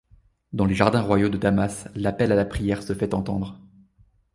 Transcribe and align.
Dans 0.51 0.65
les 0.65 0.73
jardins 0.73 1.03
royaux 1.03 1.29
de 1.29 1.37
Damas, 1.37 1.87
l'appel 1.93 2.31
à 2.31 2.35
la 2.35 2.45
prière 2.45 2.81
se 2.81 2.95
fait 2.95 3.13
entendre. 3.13 3.59